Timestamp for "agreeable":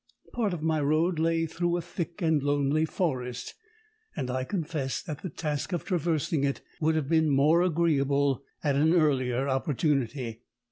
7.61-8.43